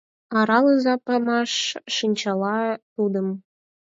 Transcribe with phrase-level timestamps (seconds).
[0.37, 1.51] Аралыза памаш
[1.95, 2.57] шинчала
[2.95, 3.27] тудым.